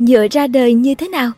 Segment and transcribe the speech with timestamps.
[0.00, 1.30] nhựa ra đời như thế nào?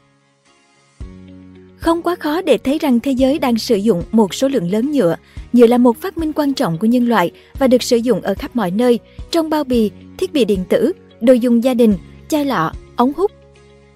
[1.77, 4.93] Không quá khó để thấy rằng thế giới đang sử dụng một số lượng lớn
[4.93, 5.17] nhựa.
[5.53, 8.35] Nhựa là một phát minh quan trọng của nhân loại và được sử dụng ở
[8.35, 8.99] khắp mọi nơi,
[9.31, 11.95] trong bao bì, thiết bị điện tử, đồ dùng gia đình,
[12.29, 13.31] chai lọ, ống hút.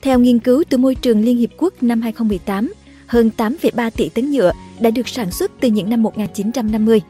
[0.03, 2.73] Theo nghiên cứu từ môi trường Liên Hiệp Quốc năm 2018,
[3.07, 7.01] hơn 8,3 tỷ tấn nhựa đã được sản xuất từ những năm 1950.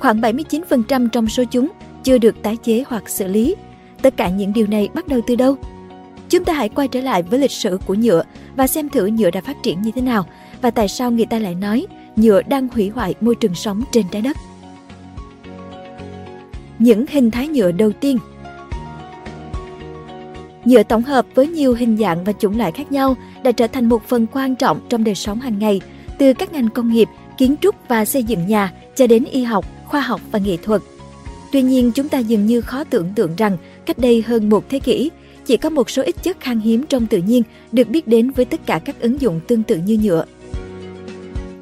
[0.00, 1.68] Khoảng 79% trong số chúng
[2.04, 3.54] chưa được tái chế hoặc xử lý.
[4.02, 5.56] Tất cả những điều này bắt đầu từ đâu?
[6.30, 8.22] Chúng ta hãy quay trở lại với lịch sử của nhựa
[8.56, 10.24] và xem thử nhựa đã phát triển như thế nào
[10.62, 14.04] và tại sao người ta lại nói nhựa đang hủy hoại môi trường sống trên
[14.12, 14.36] trái đất.
[16.78, 18.18] Những hình thái nhựa đầu tiên
[20.64, 23.88] Nhựa tổng hợp với nhiều hình dạng và chủng loại khác nhau đã trở thành
[23.88, 25.80] một phần quan trọng trong đời sống hàng ngày,
[26.18, 27.08] từ các ngành công nghiệp,
[27.38, 30.80] kiến trúc và xây dựng nhà cho đến y học, khoa học và nghệ thuật.
[31.52, 34.78] Tuy nhiên, chúng ta dường như khó tưởng tượng rằng cách đây hơn một thế
[34.78, 35.10] kỷ,
[35.46, 38.44] chỉ có một số ít chất khan hiếm trong tự nhiên được biết đến với
[38.44, 40.24] tất cả các ứng dụng tương tự như nhựa.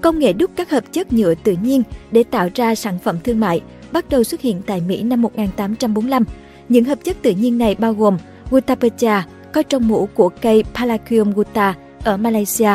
[0.01, 3.41] Công nghệ đúc các hợp chất nhựa tự nhiên để tạo ra sản phẩm thương
[3.41, 3.61] mại
[3.93, 6.25] bắt đầu xuất hiện tại Mỹ năm 1845.
[6.69, 8.17] Những hợp chất tự nhiên này bao gồm
[8.51, 11.75] gutapercha có trong mũ của cây Palacium guta
[12.05, 12.71] ở Malaysia,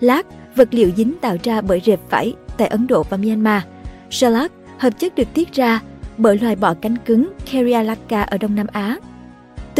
[0.00, 3.62] lát, vật liệu dính tạo ra bởi rệp vải tại Ấn Độ và Myanmar,
[4.10, 5.82] shellac, hợp chất được tiết ra
[6.16, 8.96] bởi loài bọ cánh cứng Caria Caryalaca ở Đông Nam Á,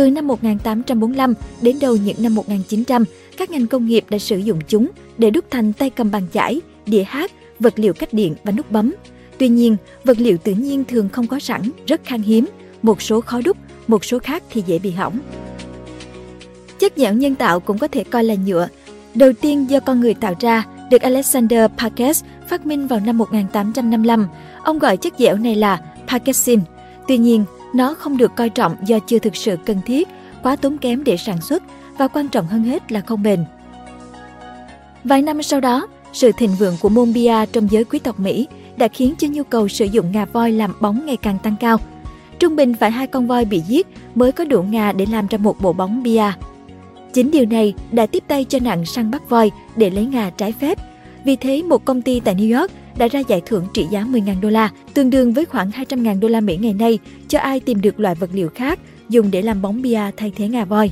[0.00, 3.04] từ năm 1845 đến đầu những năm 1900,
[3.36, 6.60] các ngành công nghiệp đã sử dụng chúng để đúc thành tay cầm bàn chải,
[6.86, 8.94] đĩa hát, vật liệu cách điện và nút bấm.
[9.38, 12.46] Tuy nhiên, vật liệu tự nhiên thường không có sẵn, rất khan hiếm,
[12.82, 15.18] một số khó đúc, một số khác thì dễ bị hỏng.
[16.78, 18.68] Chất dẻo nhân tạo cũng có thể coi là nhựa,
[19.14, 24.26] đầu tiên do con người tạo ra, được Alexander Parkes phát minh vào năm 1855.
[24.64, 26.60] Ông gọi chất dẻo này là Parkesin.
[27.08, 30.08] Tuy nhiên, nó không được coi trọng do chưa thực sự cần thiết,
[30.42, 31.62] quá tốn kém để sản xuất
[31.98, 33.44] và quan trọng hơn hết là không bền.
[35.04, 38.48] Vài năm sau đó, sự thịnh vượng của môn bia trong giới quý tộc Mỹ
[38.76, 41.78] đã khiến cho nhu cầu sử dụng ngà voi làm bóng ngày càng tăng cao.
[42.38, 45.38] Trung bình phải hai con voi bị giết mới có đủ ngà để làm ra
[45.38, 46.32] một bộ bóng bia.
[47.12, 50.52] Chính điều này đã tiếp tay cho nạn săn bắt voi để lấy ngà trái
[50.52, 50.78] phép.
[51.24, 54.40] Vì thế, một công ty tại New York đã ra giải thưởng trị giá 10.000
[54.40, 57.80] đô la, tương đương với khoảng 200.000 đô la Mỹ ngày nay cho ai tìm
[57.80, 58.78] được loại vật liệu khác
[59.08, 60.90] dùng để làm bóng bia thay thế ngà voi.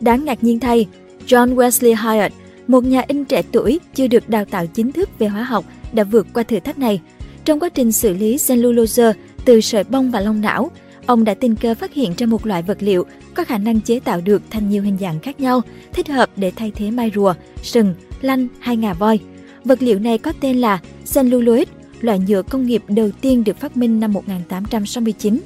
[0.00, 0.86] Đáng ngạc nhiên thay,
[1.26, 2.34] John Wesley Hyatt,
[2.66, 6.04] một nhà in trẻ tuổi chưa được đào tạo chính thức về hóa học, đã
[6.04, 7.00] vượt qua thử thách này.
[7.44, 9.12] Trong quá trình xử lý cellulose
[9.44, 10.70] từ sợi bông và lông não,
[11.06, 14.00] ông đã tình cờ phát hiện ra một loại vật liệu có khả năng chế
[14.00, 15.60] tạo được thành nhiều hình dạng khác nhau,
[15.92, 19.18] thích hợp để thay thế mai rùa, sừng, lanh hay ngà voi.
[19.64, 20.78] Vật liệu này có tên là
[21.14, 21.68] celluloid,
[22.00, 25.40] loại nhựa công nghiệp đầu tiên được phát minh năm 1869.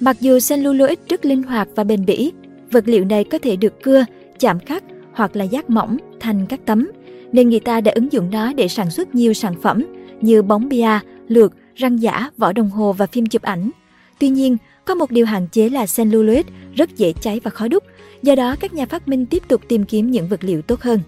[0.00, 2.32] Mặc dù celluloid rất linh hoạt và bền bỉ,
[2.70, 4.04] vật liệu này có thể được cưa,
[4.40, 6.88] chạm khắc hoặc là giác mỏng thành các tấm,
[7.32, 9.86] nên người ta đã ứng dụng nó để sản xuất nhiều sản phẩm
[10.20, 10.98] như bóng bia,
[11.28, 13.70] lược, răng giả, vỏ đồng hồ và phim chụp ảnh.
[14.18, 17.84] Tuy nhiên, có một điều hạn chế là celluloid rất dễ cháy và khó đúc,
[18.22, 21.00] do đó các nhà phát minh tiếp tục tìm kiếm những vật liệu tốt hơn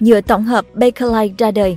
[0.00, 1.76] nhựa tổng hợp Bakelite ra đời.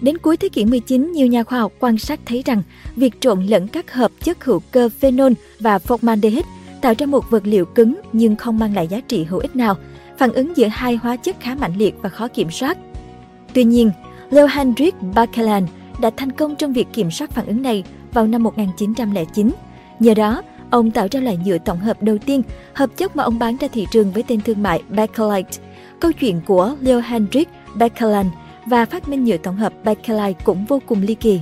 [0.00, 2.62] Đến cuối thế kỷ 19, nhiều nhà khoa học quan sát thấy rằng
[2.96, 6.42] việc trộn lẫn các hợp chất hữu cơ phenol và formaldehyde
[6.80, 9.74] tạo ra một vật liệu cứng nhưng không mang lại giá trị hữu ích nào.
[10.18, 12.78] Phản ứng giữa hai hóa chất khá mạnh liệt và khó kiểm soát.
[13.52, 13.90] Tuy nhiên,
[14.30, 15.66] Leo Hendrik Bakelan
[16.00, 19.50] đã thành công trong việc kiểm soát phản ứng này vào năm 1909.
[20.00, 20.42] Nhờ đó,
[20.74, 22.42] Ông tạo ra loại nhựa tổng hợp đầu tiên,
[22.72, 25.50] hợp chất mà ông bán ra thị trường với tên thương mại Bakelite.
[26.00, 28.26] Câu chuyện của Leo Hendrik Bakeland
[28.66, 31.40] và phát minh nhựa tổng hợp Bakelite cũng vô cùng ly kỳ.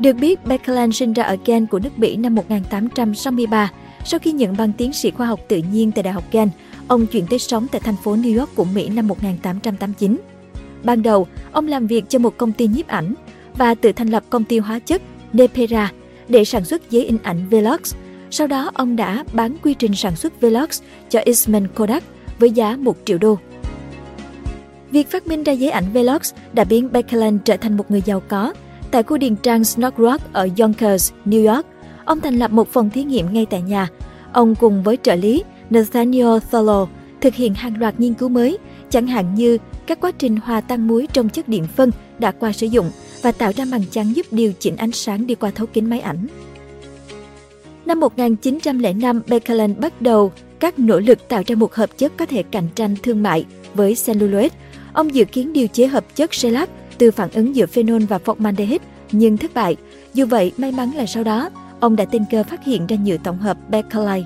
[0.00, 3.70] Được biết, Bakeland sinh ra ở Ghent của nước Mỹ năm 1863.
[4.04, 6.50] Sau khi nhận bằng tiến sĩ khoa học tự nhiên tại Đại học Ghent,
[6.88, 10.16] ông chuyển tới sống tại thành phố New York của Mỹ năm 1889.
[10.84, 13.14] Ban đầu, ông làm việc cho một công ty nhiếp ảnh
[13.56, 15.02] và tự thành lập công ty hóa chất
[15.32, 15.92] Nepera
[16.30, 17.94] để sản xuất giấy in ảnh Velox.
[18.30, 22.02] Sau đó, ông đã bán quy trình sản xuất Velox cho Eastman Kodak
[22.38, 23.38] với giá 1 triệu đô.
[24.90, 28.20] Việc phát minh ra giấy ảnh Velox đã biến Becquerel trở thành một người giàu
[28.28, 28.52] có.
[28.90, 31.66] Tại khu điền trang Snug Rock ở Yonkers, New York,
[32.04, 33.88] ông thành lập một phòng thí nghiệm ngay tại nhà.
[34.32, 36.86] Ông cùng với trợ lý Nathaniel Thurlow
[37.20, 38.58] thực hiện hàng loạt nghiên cứu mới,
[38.90, 42.52] chẳng hạn như các quá trình hòa tan muối trong chất điện phân đã qua
[42.52, 42.90] sử dụng–
[43.22, 46.00] và tạo ra màn trắng giúp điều chỉnh ánh sáng đi qua thấu kính máy
[46.00, 46.26] ảnh.
[47.86, 52.42] Năm 1905, Beckland bắt đầu các nỗ lực tạo ra một hợp chất có thể
[52.42, 53.44] cạnh tranh thương mại
[53.74, 54.52] với celluloid.
[54.92, 58.78] Ông dự kiến điều chế hợp chất shellac từ phản ứng giữa phenol và formaldehyde
[59.12, 59.76] nhưng thất bại.
[60.14, 61.48] Dù vậy, may mắn là sau đó,
[61.80, 64.20] ông đã tình cơ phát hiện ra nhựa tổng hợp Becquerel.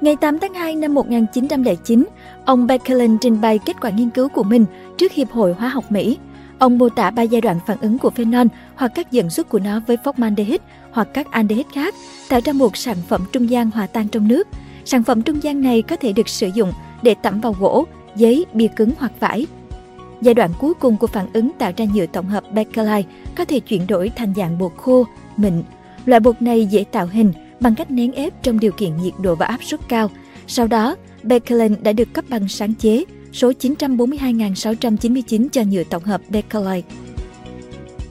[0.00, 2.04] Ngày 8 tháng 2 năm 1909,
[2.44, 4.64] ông Becquerel trình bày kết quả nghiên cứu của mình
[4.96, 6.16] trước Hiệp hội Hóa học Mỹ
[6.58, 9.58] Ông mô tả ba giai đoạn phản ứng của phenol hoặc các dẫn xuất của
[9.58, 10.58] nó với formaldehyde
[10.92, 11.94] hoặc các aldehyde khác,
[12.28, 14.48] tạo ra một sản phẩm trung gian hòa tan trong nước.
[14.84, 16.72] Sản phẩm trung gian này có thể được sử dụng
[17.02, 17.84] để tẩm vào gỗ,
[18.16, 19.46] giấy, bìa cứng hoặc vải.
[20.22, 23.60] Giai đoạn cuối cùng của phản ứng tạo ra nhựa tổng hợp Bakelite có thể
[23.60, 25.04] chuyển đổi thành dạng bột khô,
[25.36, 25.62] mịn.
[26.04, 29.34] Loại bột này dễ tạo hình bằng cách nén ép trong điều kiện nhiệt độ
[29.34, 30.10] và áp suất cao.
[30.46, 33.04] Sau đó, Bakelite đã được cấp bằng sáng chế–
[33.36, 36.88] số 942.699 cho nhựa tổng hợp Bakelite.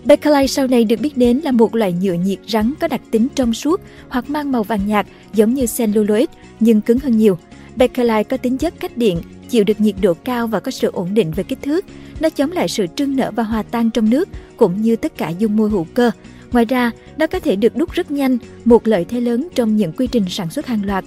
[0.06, 3.27] Bakelite sau này được biết đến là một loại nhựa nhiệt rắn có đặc tính
[3.36, 6.25] trong suốt hoặc mang màu vàng nhạt giống như celluloid
[6.60, 7.38] nhưng cứng hơn nhiều.
[7.75, 11.13] Bakelite có tính chất cách điện, chịu được nhiệt độ cao và có sự ổn
[11.13, 11.86] định về kích thước.
[12.19, 15.30] Nó chống lại sự trưng nở và hòa tan trong nước cũng như tất cả
[15.30, 16.12] dung môi hữu cơ.
[16.51, 19.92] Ngoài ra, nó có thể được đúc rất nhanh, một lợi thế lớn trong những
[19.92, 21.06] quy trình sản xuất hàng loạt.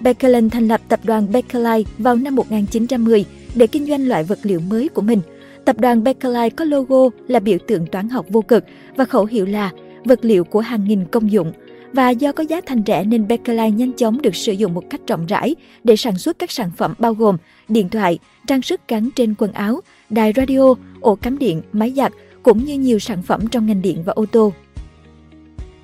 [0.00, 3.24] Beckelen thành lập tập đoàn Beckelite vào năm 1910
[3.54, 5.20] để kinh doanh loại vật liệu mới của mình.
[5.64, 8.64] Tập đoàn Beckelite có logo là biểu tượng toán học vô cực
[8.96, 9.70] và khẩu hiệu là
[10.04, 11.52] vật liệu của hàng nghìn công dụng.
[11.92, 15.00] Và do có giá thành rẻ nên Beckelite nhanh chóng được sử dụng một cách
[15.08, 15.54] rộng rãi
[15.84, 17.36] để sản xuất các sản phẩm bao gồm
[17.68, 19.80] điện thoại, trang sức gắn trên quần áo,
[20.10, 22.12] đài radio, ổ cắm điện, máy giặt,
[22.42, 24.52] cũng như nhiều sản phẩm trong ngành điện và ô tô.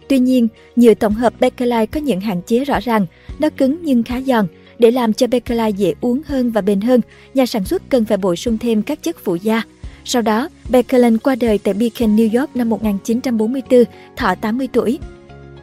[0.09, 3.07] Tuy nhiên, nhiều tổng hợp Bakelite có những hạn chế rõ ràng
[3.39, 4.47] nó cứng nhưng khá giòn.
[4.79, 7.01] Để làm cho Bakelite dễ uống hơn và bền hơn,
[7.35, 9.63] nhà sản xuất cần phải bổ sung thêm các chất phụ gia.
[10.05, 13.85] Sau đó, Bakelite qua đời tại Beacon, New York năm 1944,
[14.17, 14.99] thọ 80 tuổi.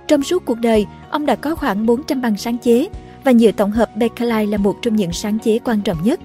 [0.08, 2.88] Trong suốt cuộc đời, ông đã có khoảng 400 bằng sáng chế
[3.24, 6.20] và nhựa tổng hợp Bakelite là một trong những sáng chế quan trọng nhất.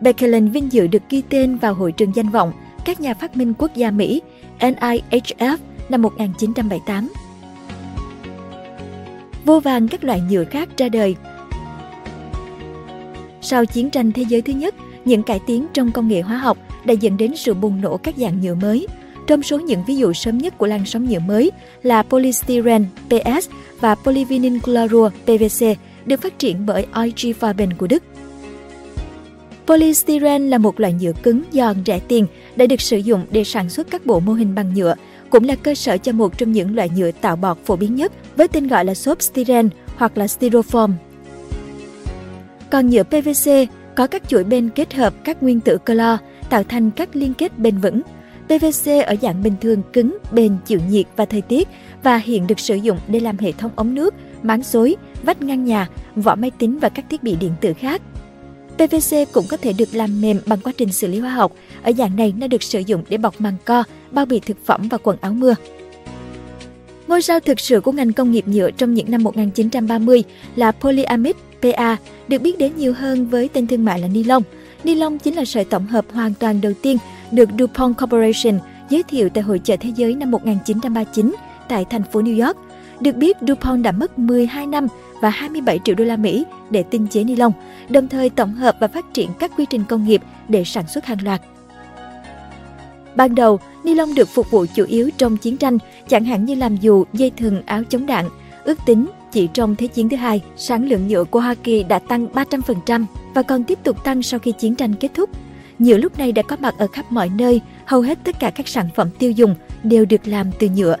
[0.00, 2.52] Bakelite vinh dự được ghi tên vào Hội trường danh vọng
[2.84, 4.22] các nhà phát minh quốc gia Mỹ
[4.60, 5.56] NIHF
[5.88, 7.08] năm 1978
[9.52, 11.16] vô vàng các loại nhựa khác ra đời.
[13.42, 16.58] Sau chiến tranh thế giới thứ nhất, những cải tiến trong công nghệ hóa học
[16.84, 18.86] đã dẫn đến sự bùng nổ các dạng nhựa mới.
[19.26, 21.50] Trong số những ví dụ sớm nhất của làn sóng nhựa mới
[21.82, 23.48] là polystyrene PS
[23.80, 25.66] và polyvinyl chloride PVC
[26.06, 28.02] được phát triển bởi IG Farben của Đức.
[29.66, 32.26] Polystyrene là một loại nhựa cứng giòn rẻ tiền
[32.56, 34.94] đã được sử dụng để sản xuất các bộ mô hình bằng nhựa
[35.32, 38.12] cũng là cơ sở cho một trong những loại nhựa tạo bọt phổ biến nhất
[38.36, 40.92] với tên gọi là xốp styren hoặc là styrofoam.
[42.70, 43.50] Còn nhựa PVC
[43.96, 46.18] có các chuỗi bên kết hợp các nguyên tử clo
[46.50, 48.00] tạo thành các liên kết bền vững.
[48.46, 51.68] PVC ở dạng bình thường cứng, bền, chịu nhiệt và thời tiết
[52.02, 55.64] và hiện được sử dụng để làm hệ thống ống nước, máng xối, vách ngăn
[55.64, 58.02] nhà, vỏ máy tính và các thiết bị điện tử khác.
[58.76, 61.52] PVC cũng có thể được làm mềm bằng quá trình xử lý hóa học
[61.82, 64.88] ở dạng này nó được sử dụng để bọc màng co, bao bì thực phẩm
[64.90, 65.54] và quần áo mưa.
[67.08, 70.24] Ngôi sao thực sự của ngành công nghiệp nhựa trong những năm 1930
[70.56, 71.96] là polyamide PA,
[72.28, 74.42] được biết đến nhiều hơn với tên thương mại là ni lông.
[74.84, 76.96] Ni lông chính là sợi tổng hợp hoàn toàn đầu tiên
[77.32, 78.58] được DuPont Corporation
[78.90, 81.34] giới thiệu tại Hội chợ Thế giới năm 1939
[81.68, 82.56] tại thành phố New York.
[83.00, 84.86] Được biết, DuPont đã mất 12 năm
[85.22, 87.52] và 27 triệu đô la Mỹ để tinh chế ni lông,
[87.88, 91.04] đồng thời tổng hợp và phát triển các quy trình công nghiệp để sản xuất
[91.04, 91.40] hàng loạt.
[93.16, 95.78] Ban đầu, ni lông được phục vụ chủ yếu trong chiến tranh,
[96.08, 98.28] chẳng hạn như làm dù, dây thừng, áo chống đạn.
[98.64, 101.98] Ước tính, chỉ trong Thế chiến thứ hai, sản lượng nhựa của Hoa Kỳ đã
[101.98, 105.30] tăng 300% và còn tiếp tục tăng sau khi chiến tranh kết thúc.
[105.78, 108.68] Nhựa lúc này đã có mặt ở khắp mọi nơi, hầu hết tất cả các
[108.68, 110.96] sản phẩm tiêu dùng đều được làm từ nhựa.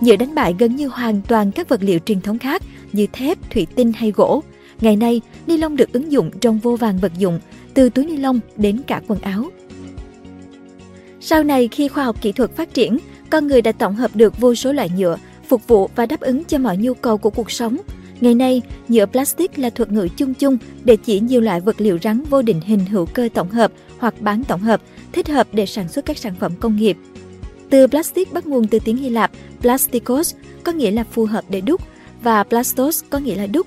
[0.00, 2.62] Nhựa đánh bại gần như hoàn toàn các vật liệu truyền thống khác
[2.92, 4.42] như thép, thủy tinh hay gỗ.
[4.80, 7.40] Ngày nay, ni lông được ứng dụng trong vô vàng vật dụng,
[7.74, 9.44] từ túi ni lông đến cả quần áo.
[11.28, 12.98] Sau này khi khoa học kỹ thuật phát triển,
[13.30, 15.18] con người đã tổng hợp được vô số loại nhựa,
[15.48, 17.76] phục vụ và đáp ứng cho mọi nhu cầu của cuộc sống.
[18.20, 21.98] Ngày nay, nhựa plastic là thuật ngữ chung chung để chỉ nhiều loại vật liệu
[22.02, 24.80] rắn vô định hình hữu cơ tổng hợp hoặc bán tổng hợp,
[25.12, 26.96] thích hợp để sản xuất các sản phẩm công nghiệp.
[27.70, 29.30] Từ plastic bắt nguồn từ tiếng Hy Lạp
[29.60, 31.80] plastikos có nghĩa là phù hợp để đúc
[32.22, 33.66] và plastos có nghĩa là đúc.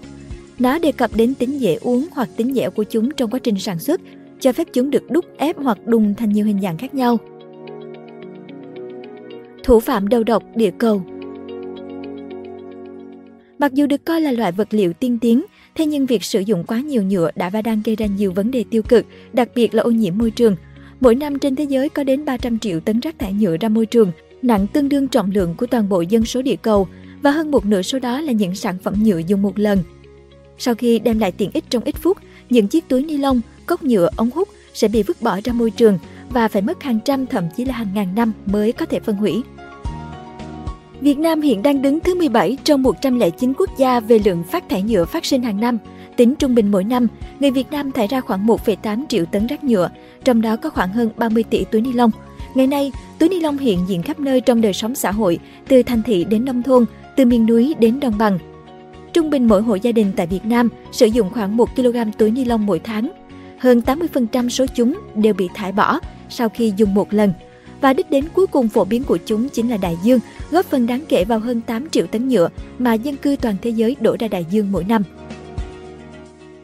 [0.60, 3.60] Nó đề cập đến tính dễ uống hoặc tính dẻo của chúng trong quá trình
[3.60, 4.02] sản xuất,
[4.40, 7.18] cho phép chúng được đúc ép hoặc đùng thành nhiều hình dạng khác nhau
[9.70, 11.04] thủ phạm đầu độc địa cầu.
[13.60, 15.44] Mặc dù được coi là loại vật liệu tiên tiến,
[15.76, 18.52] thế nhưng việc sử dụng quá nhiều nhựa đã và đang gây ra nhiều vấn
[18.52, 20.56] đề tiêu cực, đặc biệt là ô nhiễm môi trường.
[21.00, 23.86] Mỗi năm trên thế giới có đến 300 triệu tấn rác thải nhựa ra môi
[23.86, 24.12] trường,
[24.42, 26.88] nặng tương đương trọng lượng của toàn bộ dân số địa cầu
[27.22, 29.80] và hơn một nửa số đó là những sản phẩm nhựa dùng một lần.
[30.58, 32.18] Sau khi đem lại tiện ích trong ít phút,
[32.50, 35.72] những chiếc túi ni lông, cốc nhựa, ống hút sẽ bị vứt bỏ ra môi
[35.72, 35.98] trường
[36.30, 39.16] và phải mất hàng trăm thậm chí là hàng ngàn năm mới có thể phân
[39.16, 39.42] hủy.
[41.02, 44.82] Việt Nam hiện đang đứng thứ 17 trong 109 quốc gia về lượng phát thải
[44.82, 45.78] nhựa phát sinh hàng năm.
[46.16, 47.08] Tính trung bình mỗi năm,
[47.40, 49.90] người Việt Nam thải ra khoảng 1,8 triệu tấn rác nhựa,
[50.24, 52.12] trong đó có khoảng hơn 30 tỷ túi ni lông.
[52.56, 55.84] Ngày nay, túi ni lông hiện diện khắp nơi trong đời sống xã hội, từ
[55.84, 58.38] thành thị đến nông thôn, từ miền núi đến đồng bằng.
[59.14, 62.32] Trung bình mỗi hộ gia đình tại Việt Nam sử dụng khoảng 1 kg túi
[62.32, 63.12] ni lông mỗi tháng.
[63.58, 67.34] Hơn 80% số chúng đều bị thải bỏ sau khi dùng một lần–
[67.82, 70.20] và đích đến cuối cùng phổ biến của chúng chính là đại dương,
[70.52, 73.70] góp phần đáng kể vào hơn 8 triệu tấn nhựa mà dân cư toàn thế
[73.70, 75.04] giới đổ ra đại dương mỗi năm.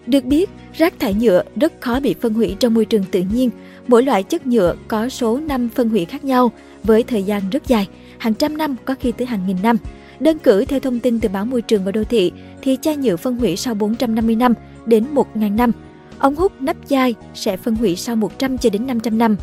[0.08, 3.50] Được biết, rác thải nhựa rất khó bị phân hủy trong môi trường tự nhiên.
[3.88, 6.52] Mỗi loại chất nhựa có số năm phân hủy khác nhau
[6.84, 9.78] với thời gian rất dài, hàng trăm năm có khi tới hàng nghìn năm.
[10.20, 12.32] Đơn cử theo thông tin từ báo Môi trường và Đô thị
[12.62, 14.54] thì chai nhựa phân hủy sau 450 năm
[14.86, 15.72] đến 1.000 năm.
[16.20, 19.36] Ống hút nắp chai sẽ phân hủy sau 100 cho đến 500 năm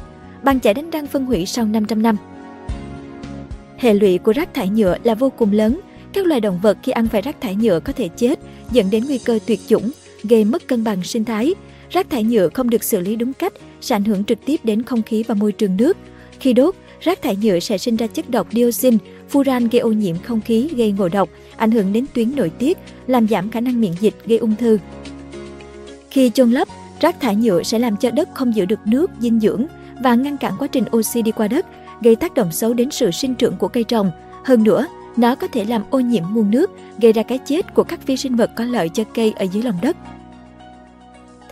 [0.44, 2.16] bàn chải đánh răng phân hủy sau 500 năm.
[3.78, 5.80] Hệ lụy của rác thải nhựa là vô cùng lớn.
[6.12, 8.38] Các loài động vật khi ăn phải rác thải nhựa có thể chết,
[8.72, 9.90] dẫn đến nguy cơ tuyệt chủng,
[10.22, 11.54] gây mất cân bằng sinh thái.
[11.90, 14.82] Rác thải nhựa không được xử lý đúng cách sẽ ảnh hưởng trực tiếp đến
[14.82, 15.96] không khí và môi trường nước.
[16.40, 18.98] Khi đốt, rác thải nhựa sẽ sinh ra chất độc dioxin,
[19.32, 22.78] furan gây ô nhiễm không khí, gây ngộ độc, ảnh hưởng đến tuyến nội tiết,
[23.06, 24.78] làm giảm khả năng miễn dịch, gây ung thư.
[26.10, 26.68] Khi chôn lấp,
[27.00, 29.66] rác thải nhựa sẽ làm cho đất không giữ được nước, dinh dưỡng,
[30.00, 31.66] và ngăn cản quá trình oxy đi qua đất,
[32.00, 34.10] gây tác động xấu đến sự sinh trưởng của cây trồng.
[34.44, 37.82] Hơn nữa, nó có thể làm ô nhiễm nguồn nước, gây ra cái chết của
[37.84, 39.96] các vi sinh vật có lợi cho cây ở dưới lòng đất.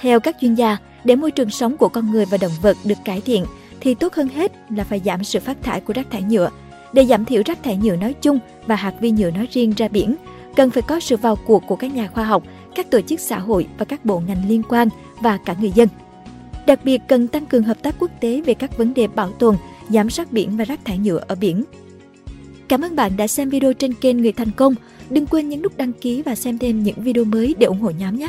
[0.01, 2.99] Theo các chuyên gia, để môi trường sống của con người và động vật được
[3.05, 3.45] cải thiện
[3.81, 6.51] thì tốt hơn hết là phải giảm sự phát thải của rác thải nhựa.
[6.93, 9.89] Để giảm thiểu rác thải nhựa nói chung và hạt vi nhựa nói riêng ra
[9.89, 10.17] biển,
[10.57, 12.43] cần phải có sự vào cuộc của các nhà khoa học,
[12.75, 14.89] các tổ chức xã hội và các bộ ngành liên quan
[15.21, 15.89] và cả người dân.
[16.67, 19.57] Đặc biệt cần tăng cường hợp tác quốc tế về các vấn đề bảo tồn,
[19.89, 21.65] giám sát biển và rác thải nhựa ở biển.
[22.69, 24.75] Cảm ơn bạn đã xem video trên kênh Người Thành Công.
[25.11, 27.91] Đừng quên nhấn nút đăng ký và xem thêm những video mới để ủng hộ
[27.99, 28.29] nhóm nhé!